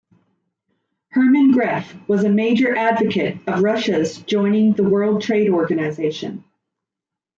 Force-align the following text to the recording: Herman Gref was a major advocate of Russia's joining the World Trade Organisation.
Herman 1.09 1.53
Gref 1.53 2.07
was 2.07 2.23
a 2.23 2.29
major 2.31 2.75
advocate 2.75 3.37
of 3.45 3.61
Russia's 3.61 4.17
joining 4.17 4.73
the 4.73 4.81
World 4.83 5.21
Trade 5.21 5.51
Organisation. 5.51 6.43